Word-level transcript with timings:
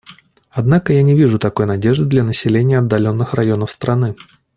Однако 0.49 0.93
я 0.93 1.03
не 1.03 1.13
вижу 1.13 1.37
такой 1.37 1.67
надежды 1.67 2.05
для 2.05 2.23
населения 2.23 2.79
отдаленных 2.79 3.35
районов 3.35 3.69
страны. 3.69 4.15